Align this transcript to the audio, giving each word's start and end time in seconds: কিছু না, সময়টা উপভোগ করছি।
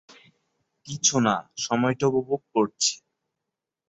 কিছু 0.85 1.15
না, 1.19 1.35
সময়টা 1.57 2.05
উপভোগ 2.07 2.41
করছি। 2.53 2.93